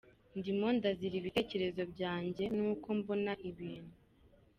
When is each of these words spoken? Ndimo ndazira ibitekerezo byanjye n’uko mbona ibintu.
Ndimo 0.37 0.67
ndazira 0.77 1.15
ibitekerezo 1.21 1.81
byanjye 1.93 2.43
n’uko 2.55 2.87
mbona 2.99 3.31
ibintu. 3.49 3.95